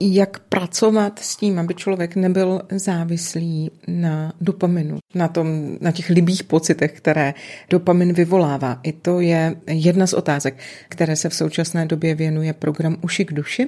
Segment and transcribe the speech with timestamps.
[0.00, 6.44] Jak pracovat s tím, aby člověk nebyl závislý na dopaminu, na, tom, na těch libých
[6.44, 7.34] pocitech, které
[7.70, 8.80] dopamin vyvolává.
[8.82, 13.32] I to je jedna z otázek, které se v současné době věnuje program Uši k
[13.32, 13.66] duši.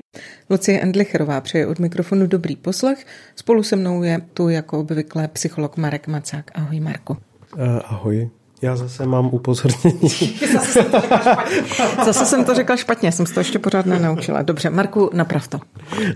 [0.51, 3.07] Lucie Endlicherová přeje od mikrofonu dobrý poslech.
[3.37, 6.51] Spolu se mnou je tu jako obvykle psycholog Marek Macák.
[6.55, 7.13] Ahoj Marku.
[7.13, 8.31] Uh, ahoj.
[8.63, 10.09] Já zase mám upozornění.
[10.53, 12.05] zase, jsem to řekla špatně.
[12.05, 14.43] zase jsem to řekla špatně, jsem se to ještě pořád nenaučila.
[14.43, 15.59] Dobře, Marku, naprav to.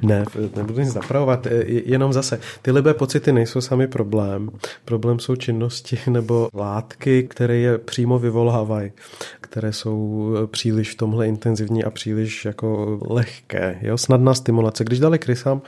[0.02, 0.24] Ne,
[0.56, 4.48] nebudu nic napravovat, jenom zase, ty libé pocity nejsou sami problém.
[4.84, 8.92] Problém jsou činnosti nebo látky, které je přímo vyvolávají,
[9.40, 13.78] které jsou příliš v tomhle intenzivní a příliš jako lehké.
[13.82, 13.98] Jo?
[13.98, 14.84] Snadná stimulace.
[14.84, 15.62] Když dali krysám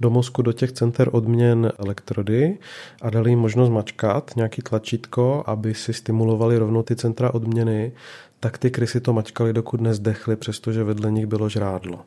[0.00, 2.58] do mozku do těch center odměn elektrody
[3.02, 7.92] a dali jim možnost mačkat nějaký tlačítko, aby si stimulovali stimulovali rovnou ty centra odměny,
[8.40, 12.00] tak ty krysy to mačkali, dokud nezdechly, přestože vedle nich bylo žrádlo.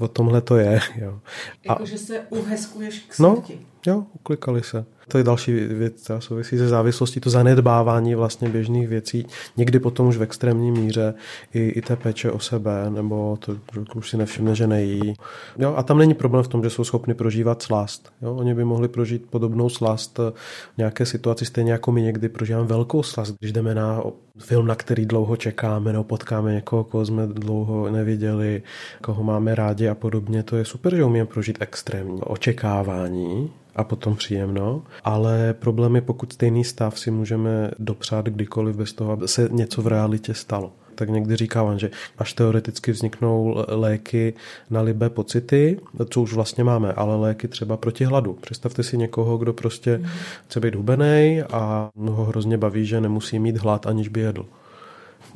[0.00, 0.80] O tomhle to je.
[0.96, 1.20] Jo.
[1.68, 1.84] A...
[1.84, 3.54] že se uheskuješ k no, smrti.
[3.60, 4.84] No, jo, uklikali se.
[5.08, 10.06] To je další věc, která souvisí se závislostí, to zanedbávání vlastně běžných věcí, někdy potom
[10.06, 11.14] už v extrémní míře
[11.54, 13.56] i, i té péče o sebe, nebo to,
[13.94, 15.14] už si nevšimne, že nejí.
[15.58, 18.12] Jo, a tam není problém v tom, že jsou schopni prožívat slast.
[18.22, 20.32] Jo, oni by mohli prožít podobnou slast v
[20.78, 24.02] nějaké situaci, stejně jako my někdy prožíváme velkou slast, když jdeme na
[24.38, 28.62] film, na který dlouho čekáme, nebo potkáme někoho, koho jsme dlouho neviděli,
[29.02, 30.42] koho máme rádi a podobně.
[30.42, 34.82] To je super, že umíme prožít extrémní očekávání, a potom příjemno.
[35.04, 39.82] Ale problém je, pokud stejný stav si můžeme dopřát kdykoliv bez toho, aby se něco
[39.82, 44.34] v realitě stalo tak někdy říkávám, že až teoreticky vzniknou léky
[44.70, 45.80] na libé pocity,
[46.10, 48.32] co už vlastně máme, ale léky třeba proti hladu.
[48.32, 50.00] Představte si někoho, kdo prostě
[50.46, 54.46] chce být hubený a ho hrozně baví, že nemusí mít hlad, aniž by jedl.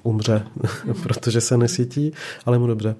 [0.02, 0.46] Umře,
[1.02, 2.12] protože se nesytí,
[2.46, 2.94] ale mu dobře.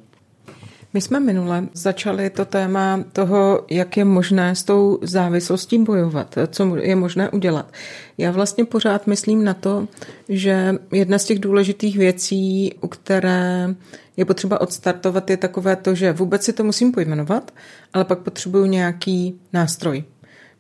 [0.95, 6.77] My jsme minule začali to téma toho, jak je možné s tou závislostí bojovat, co
[6.77, 7.73] je možné udělat.
[8.19, 9.89] Já vlastně pořád myslím na to,
[10.29, 13.75] že jedna z těch důležitých věcí, u které
[14.17, 17.51] je potřeba odstartovat, je takové to, že vůbec si to musím pojmenovat,
[17.93, 20.05] ale pak potřebuju nějaký nástroj.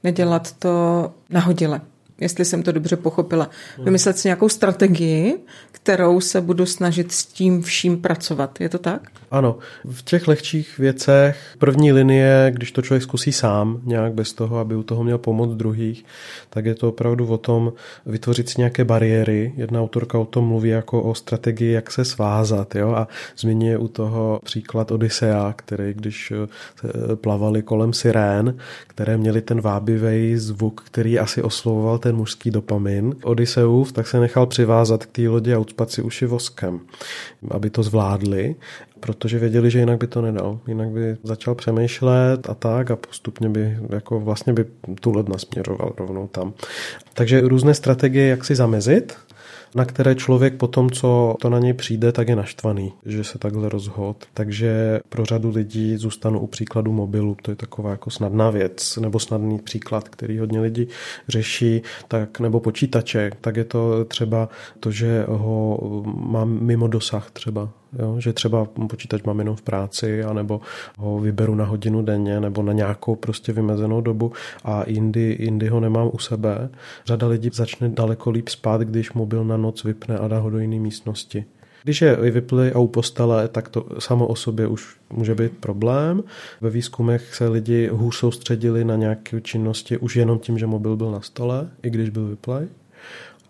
[0.04, 1.80] Nedělat to nahodile
[2.20, 3.50] jestli jsem to dobře pochopila.
[3.78, 5.38] Vymyslet si nějakou strategii,
[5.72, 8.60] kterou se budu snažit s tím vším pracovat.
[8.60, 9.02] Je to tak?
[9.30, 9.58] Ano.
[9.84, 14.76] V těch lehčích věcech první linie, když to člověk zkusí sám, nějak bez toho, aby
[14.76, 16.04] u toho měl pomoc druhých,
[16.50, 17.72] tak je to opravdu o tom
[18.06, 19.52] vytvořit si nějaké bariéry.
[19.56, 22.74] Jedna autorka o tom mluví jako o strategii, jak se svázat.
[22.74, 22.92] Jo?
[22.92, 23.08] A
[23.38, 30.36] zmiňuje u toho příklad Odisea, který když eh, plavali kolem sirén, které měly ten vábivý
[30.36, 33.14] zvuk, který asi oslovoval ten mužský dopamin.
[33.22, 36.80] Odysseus tak se nechal přivázat k té lodi a ucpat si uši voskem,
[37.50, 38.54] aby to zvládli
[39.04, 40.58] protože věděli, že jinak by to nedal.
[40.68, 44.64] Jinak by začal přemýšlet a tak a postupně by jako vlastně by
[45.00, 46.52] tu led nasměroval rovnou tam.
[47.14, 49.16] Takže různé strategie, jak si zamezit,
[49.74, 53.38] na které člověk po tom, co to na něj přijde, tak je naštvaný, že se
[53.38, 54.24] takhle rozhod.
[54.34, 59.18] Takže pro řadu lidí zůstanu u příkladu mobilu, to je taková jako snadná věc, nebo
[59.18, 60.88] snadný příklad, který hodně lidí
[61.28, 64.48] řeší, tak nebo počítače, tak je to třeba
[64.80, 65.78] to, že ho
[66.16, 67.68] mám mimo dosah třeba
[67.98, 68.16] Jo?
[68.18, 70.60] Že třeba počítač mám jenom v práci, anebo
[70.98, 74.32] ho vyberu na hodinu denně, nebo na nějakou prostě vymezenou dobu
[74.64, 76.68] a jindy, jindy ho nemám u sebe.
[77.06, 80.58] Řada lidí začne daleko líp spát, když mobil na noc vypne a dá ho do
[80.58, 81.44] jiné místnosti.
[81.84, 86.22] Když je vypli a u postele, tak to samo o sobě už může být problém.
[86.60, 91.10] Ve výzkumech se lidi hůř soustředili na nějaké činnosti už jenom tím, že mobil byl
[91.10, 92.66] na stole, i když byl vyplej.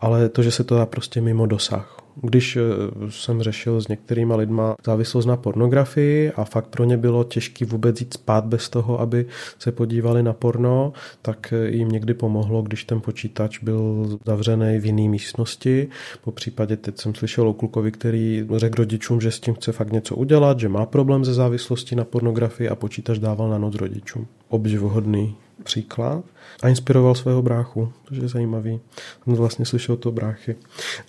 [0.00, 2.03] Ale to, že se to dá prostě mimo dosah.
[2.22, 2.60] Když eh,
[3.08, 8.00] jsem řešil s některýma lidma závislost na pornografii a fakt pro ně bylo těžké vůbec
[8.00, 9.26] jít spát bez toho, aby
[9.58, 14.86] se podívali na porno, tak eh, jim někdy pomohlo, když ten počítač byl zavřený v
[14.86, 15.88] jiné místnosti.
[16.24, 19.92] Po případě teď jsem slyšel o klukovi, který řekl rodičům, že s tím chce fakt
[19.92, 24.26] něco udělat, že má problém ze závislosti na pornografii a počítač dával na noc rodičům.
[24.48, 26.24] Obdivuhodný příklad
[26.62, 28.80] a inspiroval svého bráchu, což je zajímavý.
[29.24, 30.56] Jsem vlastně slyšel to bráchy.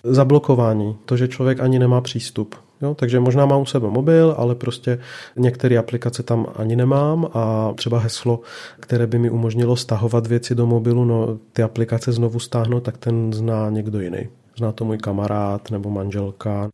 [0.04, 2.54] Zablokování, to, že člověk ani nemá přístup.
[2.82, 4.98] Jo, takže možná mám u sebe mobil, ale prostě
[5.36, 8.40] některé aplikace tam ani nemám a třeba heslo,
[8.80, 13.32] které by mi umožnilo stahovat věci do mobilu, no ty aplikace znovu stáhnout, tak ten
[13.32, 14.28] zná někdo jiný.
[14.58, 16.70] Zná to můj kamarád nebo manželka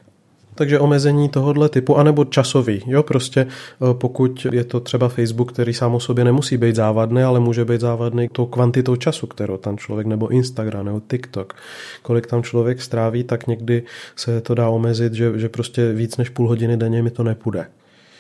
[0.54, 2.82] Takže omezení tohohle typu, anebo časový.
[2.87, 7.22] Jo, prostě eh, pokud je to třeba Facebook, který sám o sobě nemusí být závadný,
[7.22, 11.54] ale může být závadný tou kvantitou času, kterou tam člověk, nebo Instagram, nebo TikTok,
[12.02, 13.82] kolik tam člověk stráví, tak někdy
[14.16, 17.66] se to dá omezit, že, že prostě víc než půl hodiny denně mi to nepůjde.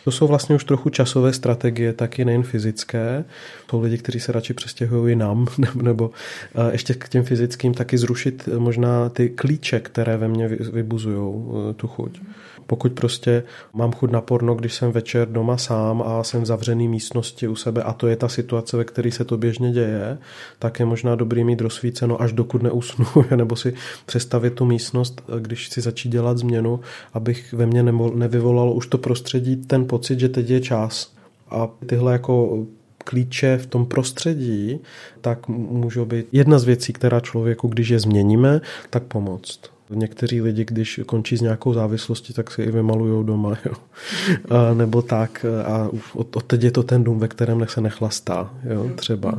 [0.04, 3.24] To jsou vlastně už trochu časové strategie, taky nejen fyzické.
[3.70, 5.46] Jsou lidi, kteří se radši přestěhují nám,
[5.82, 6.10] nebo
[6.54, 11.34] eh, ještě k těm fyzickým taky zrušit možná ty klíče, které ve mně vybuzují
[11.70, 12.20] eh, tu chuť.
[12.66, 13.42] Pokud prostě
[13.74, 17.56] mám chuť na porno, když jsem večer doma sám a jsem v zavřený místnosti u
[17.56, 20.18] sebe a to je ta situace, ve které se to běžně děje,
[20.58, 23.06] tak je možná dobrý mít rozsvíceno až dokud neusnu,
[23.36, 23.74] nebo si
[24.06, 26.80] přestavit tu místnost, když si začít dělat změnu,
[27.12, 27.82] abych ve mně
[28.14, 31.12] nevyvolalo už to prostředí ten pocit, že teď je čas.
[31.50, 32.66] A tyhle jako
[33.04, 34.80] klíče v tom prostředí,
[35.20, 38.60] tak můžou být jedna z věcí, která člověku, když je změníme,
[38.90, 39.60] tak pomoct.
[39.94, 43.58] Někteří lidi, když končí s nějakou závislostí, tak si i vymalují doma.
[43.64, 43.72] Jo.
[44.50, 45.46] A, nebo tak.
[45.66, 48.50] A od, od teď je to ten dům, ve kterém se nechlastá.
[48.70, 49.38] Jo, třeba.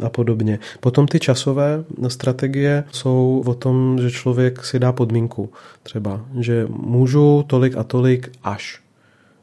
[0.00, 0.58] A podobně.
[0.80, 5.50] Potom ty časové strategie jsou o tom, že člověk si dá podmínku.
[5.82, 8.80] Třeba, že můžu tolik a tolik až.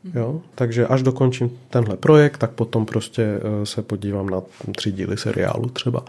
[0.04, 0.42] Jo?
[0.56, 4.42] Takže až dokončím tenhle projekt, tak potom prostě eh, se podívám na
[4.75, 6.06] tři díly seriálu třeba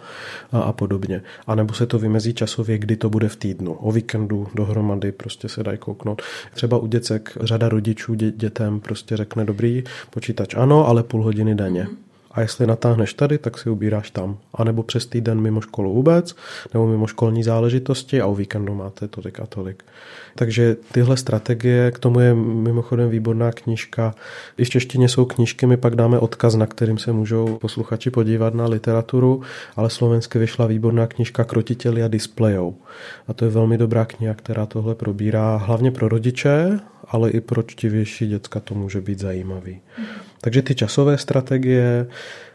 [0.52, 1.22] a, a podobně.
[1.46, 3.72] A nebo se to vymezí časově, kdy to bude v týdnu.
[3.72, 6.22] O víkendu dohromady prostě se dají kouknout.
[6.54, 11.54] Třeba u děcek řada rodičů dě, dětem prostě řekne dobrý, počítač ano, ale půl hodiny
[11.54, 11.84] denně.
[11.84, 14.38] Mm-hmm a jestli natáhneš tady, tak si ubíráš tam.
[14.54, 16.36] A nebo přes týden mimo školu vůbec,
[16.74, 19.84] nebo mimo školní záležitosti a o víkendu máte tolik a tolik.
[20.34, 24.14] Takže tyhle strategie, k tomu je mimochodem výborná knížka.
[24.58, 28.54] I v češtině jsou knížky, my pak dáme odkaz, na kterým se můžou posluchači podívat
[28.54, 29.42] na literaturu,
[29.76, 32.76] ale slovensky vyšla výborná knížka Krotiteli a displejou.
[33.28, 37.62] A to je velmi dobrá kniha, která tohle probírá hlavně pro rodiče, ale i pro
[37.62, 39.80] čtivější děcka to může být zajímavý.
[40.40, 42.06] Takže ty časové strategie,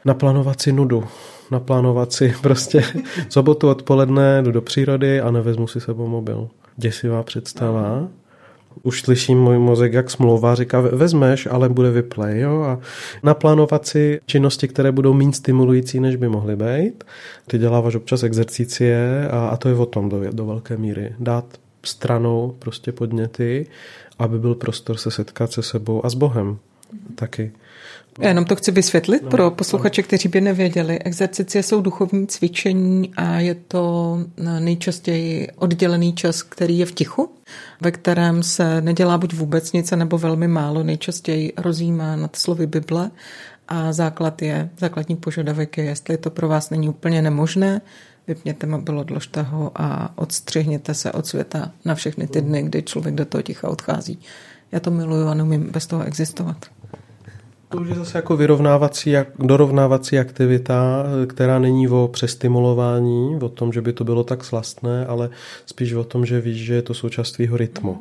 [0.06, 1.04] naplánovat si nudu,
[1.52, 2.84] naplánovat si prostě
[3.30, 6.50] sobotu odpoledne jdu do přírody a nevezmu si sebou mobil.
[6.78, 8.08] Děsivá představa.
[8.84, 12.80] Už slyším můj mozek, jak smlouvá, říká, vezmeš, ale bude vyplay, jo, a
[13.24, 17.04] naplánovat si činnosti, které budou méně stimulující, než by mohly být.
[17.48, 21.16] Ty děláváš občas exercicie a, a to je o tom do, do velké míry.
[21.20, 21.46] Dát
[21.84, 23.68] stranou prostě podněty,
[24.20, 26.58] aby byl prostor se setkat se sebou a s Bohem
[27.16, 27.52] taky.
[28.20, 30.08] Já jenom to chci vysvětlit no, pro posluchače, no.
[30.08, 31.00] kteří by nevěděli.
[31.00, 34.18] Exercicie jsou duchovní cvičení a je to
[34.60, 37.32] nejčastěji oddělený čas, který je v tichu,
[37.82, 43.12] ve kterém se nedělá buď vůbec nic, nebo velmi málo, nejčastěji rozjímá nad slovy Bible
[43.68, 47.82] a základ je, základní požadavek je, jestli to pro vás není úplně nemožné,
[48.28, 53.16] vypněte mobil, odložte ho a odstřihněte se od světa na všechny ty dny, kdy člověk
[53.16, 54.20] do toho ticha odchází.
[54.72, 56.66] Já to miluju a neumím bez toho existovat.
[57.70, 63.82] To už je zase jako vyrovnávací, dorovnávací aktivita, která není o přestimulování, o tom, že
[63.82, 65.30] by to bylo tak slastné, ale
[65.66, 67.98] spíš o tom, že víš, že je to součást tvýho rytmu.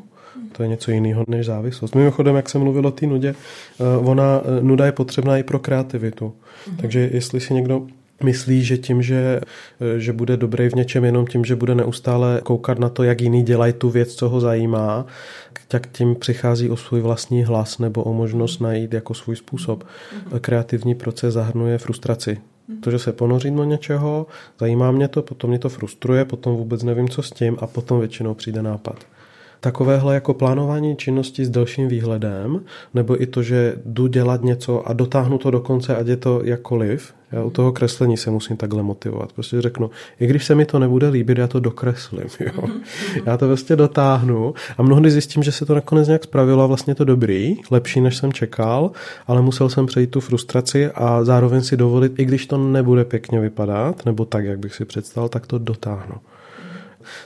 [0.52, 1.94] To je něco jiného než závislost.
[1.94, 3.34] Mimochodem, jak jsem mluvil o té nudě,
[3.80, 6.32] eh, ona, eh, nuda je potřebná i pro kreativitu.
[6.32, 6.76] Mm-hmm.
[6.76, 7.86] Takže jestli si někdo
[8.22, 9.40] myslí, že tím, že,
[9.80, 13.20] eh, že bude dobrý v něčem jenom tím, že bude neustále koukat na to, jak
[13.20, 15.06] jiný dělají tu věc, co ho zajímá,
[15.68, 19.84] tak tím přichází o svůj vlastní hlas nebo o možnost najít jako svůj způsob.
[20.12, 20.40] Mhm.
[20.40, 22.38] Kreativní proces zahrnuje frustraci.
[22.68, 22.80] Mhm.
[22.80, 24.26] To, že se ponořím do něčeho,
[24.60, 27.98] zajímá mě to, potom mě to frustruje, potom vůbec nevím, co s tím a potom
[27.98, 29.06] většinou přijde nápad
[29.64, 32.60] takovéhle jako plánování činnosti s delším výhledem,
[32.94, 36.40] nebo i to, že jdu dělat něco a dotáhnu to do konce, ať je to
[36.44, 37.14] jakkoliv.
[37.32, 39.32] Já u toho kreslení se musím takhle motivovat.
[39.32, 39.90] Prostě řeknu,
[40.20, 42.24] i když se mi to nebude líbit, já to dokreslím.
[42.40, 42.68] Jo?
[43.26, 46.94] Já to vlastně dotáhnu a mnohdy zjistím, že se to nakonec nějak spravilo a vlastně
[46.94, 48.90] to dobrý, lepší, než jsem čekal,
[49.26, 53.40] ale musel jsem přejít tu frustraci a zároveň si dovolit, i když to nebude pěkně
[53.40, 56.14] vypadat, nebo tak, jak bych si představil, tak to dotáhnu.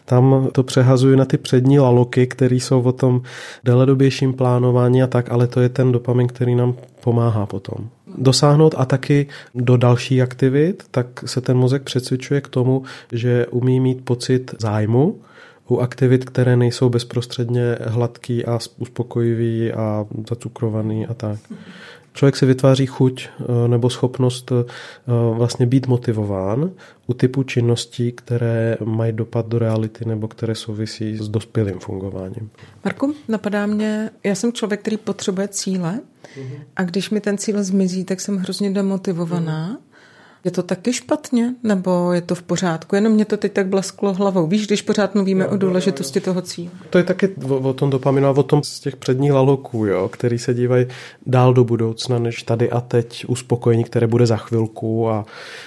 [0.05, 3.23] Tam to přehazuju na ty přední laloky, které jsou o tom
[3.65, 7.89] deledobějším plánování a tak, ale to je ten dopamin, který nám pomáhá potom.
[8.19, 12.83] Dosáhnout a taky do další aktivit, tak se ten mozek přecvičuje k tomu,
[13.13, 15.21] že umí mít pocit zájmu,
[15.69, 21.39] u aktivit, které nejsou bezprostředně hladký a uspokojivý a zacukrovaný a tak
[22.19, 24.65] člověk si vytváří chuť eh, nebo schopnost eh,
[25.37, 26.71] vlastně být motivován
[27.07, 32.51] u typu činností, které mají dopad do reality nebo které souvisí s dospělým fungováním.
[32.85, 36.01] Marku, napadá mě, já jsem člověk, který potřebuje cíle
[36.77, 39.79] a když mi ten cíl zmizí, tak jsem hrozně demotivovaná
[40.45, 42.95] Je to taky špatně, nebo je to v pořádku?
[42.95, 44.47] Jenom mě to teď tak blesklo hlavou.
[44.47, 46.71] Víš, když pořád mluvíme jo, o důležitosti toho cíle.
[46.91, 50.09] To je taky o, o tom dopaminu a o tom z těch předních laloků, jo,
[50.09, 50.87] který se dívají
[51.27, 55.27] dál do budoucna, než tady a teď uspokojení, které bude za chvilku a,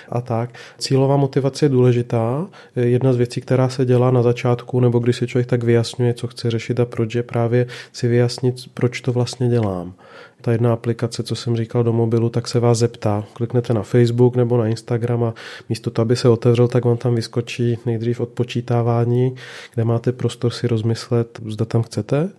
[0.09, 0.49] a tak.
[0.77, 2.47] Cílová motivace je důležitá.
[2.75, 6.27] Jedna z věcí, která se dělá na začátku, nebo když si člověk tak vyjasňuje, co
[6.27, 9.93] chce řešit a proč, je právě si vyjasnit, proč to vlastně dělám
[10.41, 13.23] ta jedna aplikace, co jsem říkal do mobilu, tak se vás zeptá.
[13.33, 15.33] Kliknete na Facebook nebo na Instagram a
[15.69, 19.35] místo toho, aby se otevřel, tak vám tam vyskočí nejdřív odpočítávání,
[19.73, 22.29] kde máte prostor si rozmyslet, zda tam chcete,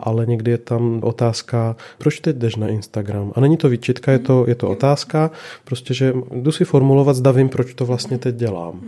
[0.00, 3.32] ale někdy je tam otázka, proč teď jdeš na Instagram?
[3.34, 5.30] A není to výčitka, je to, je to otázka,
[5.64, 8.80] prostě, že jdu si formulovat, zda vím, proč to vlastně teď dělám.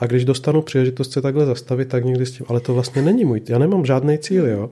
[0.00, 3.24] A když dostanu příležitost se takhle zastavit, tak někdy s tím, ale to vlastně není
[3.24, 4.70] můj, já nemám žádný cíl, jo.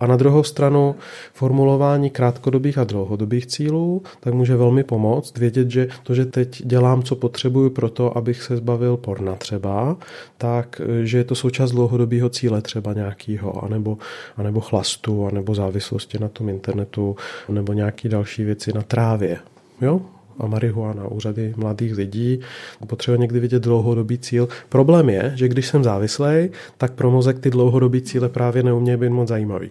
[0.00, 0.94] A na druhou stranu
[1.32, 7.02] formulování krátkodobých a dlouhodobých cílů, tak může velmi pomoct vědět, že to, že teď dělám,
[7.02, 9.96] co potřebuju pro to, abych se zbavil porna třeba,
[10.38, 13.98] tak, že je to součást dlouhodobého cíle třeba nějakého, anebo,
[14.36, 17.16] anebo chlastu, anebo závislosti na tom internetu,
[17.48, 19.38] nebo nějaký další věci na trávě.
[19.80, 20.00] Jo?
[20.38, 22.40] A marihuana u řady mladých lidí.
[22.86, 24.48] Potřebuje někdy vidět dlouhodobý cíl.
[24.68, 29.08] Problém je, že když jsem závislý, tak pro mozek ty dlouhodobý cíle právě neumějí být
[29.08, 29.70] moc zajímavý.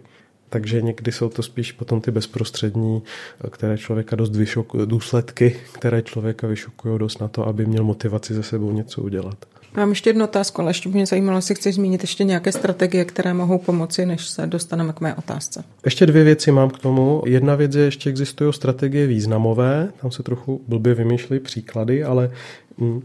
[0.50, 3.04] Takže někdy jsou to spíš potom ty bezprostřední,
[3.50, 8.44] které člověka dost vyšok, důsledky, které člověka vyšukují dost na to, aby měl motivaci ze
[8.44, 9.53] sebou něco udělat.
[9.78, 13.34] Mám ještě jednu otázku, ale ještě mě zajímalo, jestli chceš zmínit ještě nějaké strategie, které
[13.34, 15.64] mohou pomoci, než se dostaneme k mé otázce.
[15.86, 17.24] Ještě dvě věci mám k tomu.
[17.26, 22.32] Jedna věc je, ještě existují strategie významové, tam se trochu blbě vymýšlí příklady, ale
[22.78, 23.02] mm,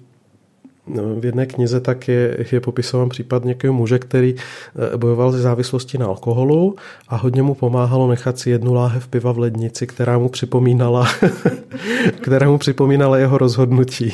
[1.21, 5.99] v jedné knize tak je, je popisován případ nějakého muže, který eh, bojoval ze závislosti
[5.99, 6.77] na alkoholu
[7.09, 11.09] a hodně mu pomáhalo nechat si jednu láhev piva v lednici, která mu připomínala,
[12.21, 14.13] která mu připomínala jeho rozhodnutí.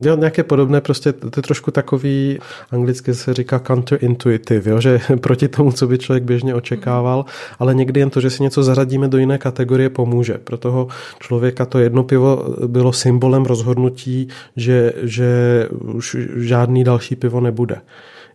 [0.00, 2.38] Jo, nějaké podobné, prostě to je trošku takový,
[2.70, 7.24] anglicky se říká counterintuitive, jo, že proti tomu, co by člověk běžně očekával,
[7.58, 10.38] ale někdy jen to, že si něco zařadíme do jiné kategorie, pomůže.
[10.38, 10.88] Pro toho
[11.20, 17.80] člověka to jedno pivo bylo symbolem rozhodnutí, že, že už žádný další pivo nebude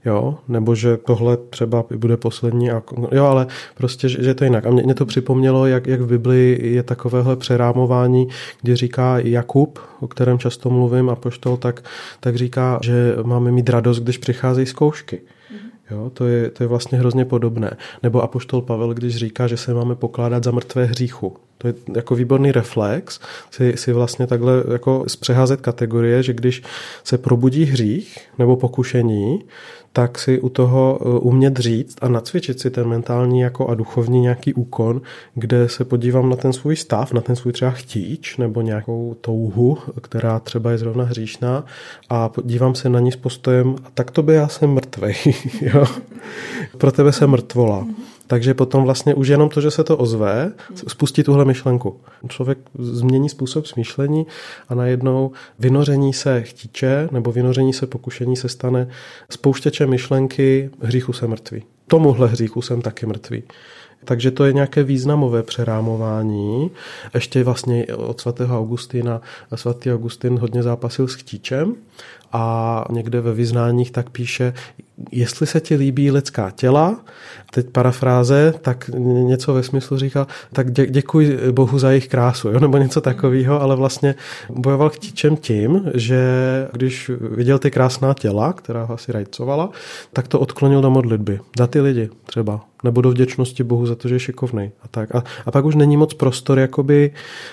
[0.06, 4.66] jo, nebo že tohle třeba bude poslední, a, jo, ale prostě, že, že to jinak.
[4.66, 8.27] A mě, mě to připomnělo, jak, jak v Biblii je takovéhle přerámování,
[8.62, 11.84] kdy říká Jakub, o kterém často mluvím, a poštol, tak,
[12.20, 15.22] tak říká, že máme mít radost, když přicházejí zkoušky.
[15.92, 17.77] Jo, to, je, to je vlastně hrozně podobné.
[18.04, 21.38] Nebo Apoštol Pavel, když říká, že se máme pokládat za mrtvé hříchu.
[21.58, 23.20] To je jako výborný reflex,
[23.52, 26.64] si, si vlastně takhle jako zpřeházet kategorie, že když
[27.04, 29.44] se probudí hřích nebo pokušení,
[29.98, 34.22] tak si u toho eh, umět říct a nacvičit si ten mentální jako a duchovní
[34.22, 35.02] nějaký úkon,
[35.36, 39.78] kde se podívám na ten svůj stav, na ten svůj třeba chtíč nebo nějakou touhu,
[40.02, 41.66] která třeba je zrovna hříšná
[42.10, 45.16] a podívám se na ní s postojem, tak to by já jsem mrtvej,
[45.62, 45.86] jo?
[46.78, 47.88] pro tebe jsem mrtvola.
[48.27, 50.51] Takže potom vlastně už jenom to, že se to ozve,
[50.88, 52.00] spustí tuhle myšlenku.
[52.29, 54.27] Člověk změní způsob smýšlení
[54.69, 58.88] a najednou vynoření se chtíče nebo vynoření se pokušení se stane
[59.29, 61.63] spouštěčem myšlenky hříchu se mrtvý.
[61.88, 63.43] Tomuhle hříchu jsem taky mrtvý.
[64.06, 66.72] Takže to je nějaké významové přerámování.
[67.13, 69.22] Ještě vlastně od svatého Augustina,
[69.56, 71.75] svatý Augustin hodně zápasil s chtíčem
[72.34, 74.54] a někde ve vyznáních tak píše,
[75.12, 77.00] jestli se ti líbí lidská těla,
[77.51, 82.60] teď parafráze, tak něco ve smyslu říkal, tak dě, děkuji Bohu za jejich krásu, jo?
[82.60, 84.16] nebo něco takového, ale vlastně
[84.50, 86.22] bojoval chtíčem tím, že
[86.74, 89.70] když viděl ty krásná těla, která ho asi rajcovala,
[90.13, 91.39] tak to odklonil do modlitby.
[91.58, 94.72] Za ty lidi třeba nebo do vděčnosti Bohu za to, že je šikovný.
[94.84, 95.15] A, tak.
[95.15, 97.12] A, a pak už není moc prostor jakoby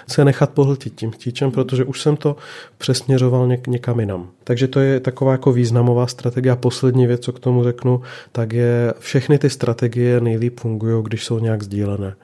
[0.08, 2.36] se nechat pohltit tím chtíčem, protože už jsem to
[2.78, 4.28] přesměřoval něk, někam jinam.
[4.44, 6.52] Takže to je taková jako významová strategie.
[6.52, 11.24] A poslední věc, co k tomu řeknu, tak je všechny ty strategie nejlíp fungují, když
[11.24, 12.14] jsou nějak sdílené.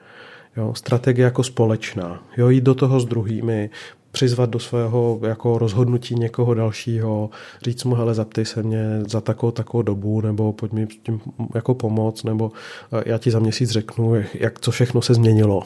[0.56, 2.22] Jo, strategie jako společná.
[2.36, 3.70] Jo, jít do toho s druhými,
[4.12, 7.30] přizvat do svého jako rozhodnutí někoho dalšího,
[7.62, 11.20] říct mu, hele, zaptej se mě za takovou, takovou dobu, nebo pojď mi tím
[11.54, 12.52] jako pomoc, nebo
[12.92, 15.62] eh, já ti za měsíc řeknu, jak co všechno se změnilo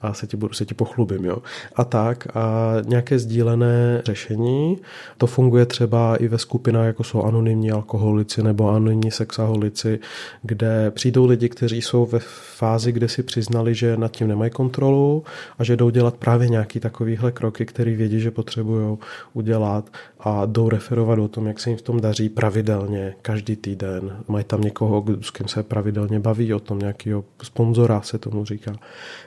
[0.00, 1.24] a se ti, budu, se ti pochlubím.
[1.24, 1.36] Jo.
[1.76, 4.78] A tak a nějaké sdílené řešení,
[5.18, 9.98] to funguje třeba i ve skupinách, jako jsou anonymní alkoholici nebo anonymní sexaholici,
[10.42, 12.18] kde přijdou lidi, kteří jsou ve
[12.56, 15.24] fázi, kde si přiznali, že nad tím nemají kontrolu
[15.58, 18.98] a že jdou dělat právě nějaký takovýhle kroky, které který vědí, že potřebují
[19.32, 24.24] udělat a jdou referovat o tom, jak se jim v tom daří pravidelně, každý týden.
[24.28, 28.72] Mají tam někoho, s kým se pravidelně baví o tom, nějakého sponzora se tomu říká,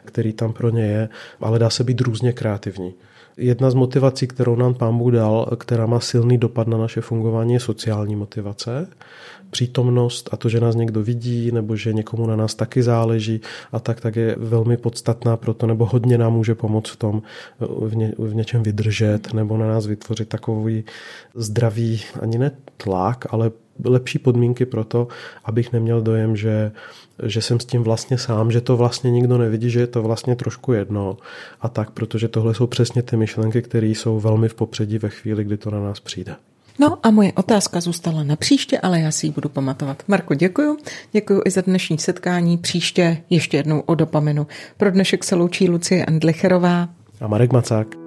[0.05, 1.09] který tam pro ně je,
[1.39, 2.93] ale dá se být různě kreativní.
[3.37, 7.53] Jedna z motivací, kterou nám pán Bůh dal, která má silný dopad na naše fungování,
[7.53, 8.87] je sociální motivace
[9.49, 13.41] přítomnost a to, že nás někdo vidí nebo že někomu na nás taky záleží
[13.71, 17.21] a tak, tak je velmi podstatná pro to, nebo hodně nám může pomoct v tom
[17.59, 20.83] v, ně, v něčem vydržet nebo na nás vytvořit takový
[21.35, 23.51] zdravý, ani ne tlak, ale
[23.83, 25.07] lepší podmínky pro to,
[25.45, 26.71] abych neměl dojem, že,
[27.23, 30.35] že jsem s tím vlastně sám, že to vlastně nikdo nevidí, že je to vlastně
[30.35, 31.17] trošku jedno
[31.61, 35.43] a tak, protože tohle jsou přesně ty myšlenky, které jsou velmi v popředí ve chvíli,
[35.43, 36.35] kdy to na nás přijde.
[36.79, 40.03] No a moje otázka zůstala na příště, ale já si ji budu pamatovat.
[40.07, 40.77] Marko, děkuju.
[41.11, 42.57] Děkuju i za dnešní setkání.
[42.57, 44.47] Příště ještě jednou o dopaminu.
[44.77, 46.89] Pro dnešek se loučí Lucie Andlicherová
[47.21, 48.06] a Marek Macák.